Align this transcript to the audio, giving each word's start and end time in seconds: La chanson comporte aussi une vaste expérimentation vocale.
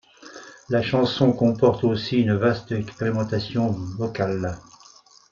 La 0.69 0.81
chanson 0.81 1.31
comporte 1.31 1.83
aussi 1.83 2.21
une 2.21 2.33
vaste 2.33 2.71
expérimentation 2.71 3.69
vocale. 3.69 4.57